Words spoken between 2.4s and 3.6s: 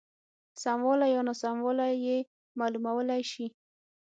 معلومولای شي.